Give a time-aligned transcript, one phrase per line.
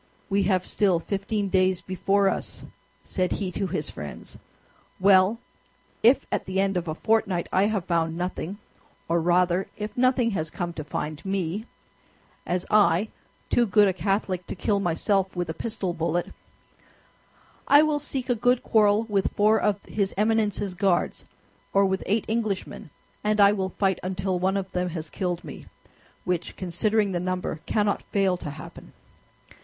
[0.31, 2.65] "We have still fifteen days before us,"
[3.03, 4.35] said he to his friends,
[4.99, 5.37] "well,
[6.01, 8.57] if at the end of a fortnight I have found nothing,
[9.07, 11.67] or rather if nothing has come to find me,
[12.47, 13.09] as I,
[13.51, 16.33] too good a Catholic to kill myself with a pistol bullet,
[17.67, 21.25] I will seek a good quarrel with four of his Eminence's Guards
[21.73, 22.89] or with eight Englishmen,
[23.23, 25.67] and I will fight until one of them has killed me,
[26.25, 28.93] which, considering the number, cannot fail to happen.